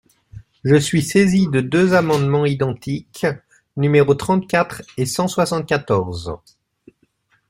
Je 0.63 0.77
suis 0.77 1.03
saisi 1.03 1.47
de 1.47 1.61
deux 1.61 1.93
amendements 1.93 2.47
identiques, 2.47 3.27
numéros 3.77 4.15
trente-quatre 4.15 4.81
et 4.97 5.05
cent 5.05 5.27
soixante-quatorze. 5.27 6.37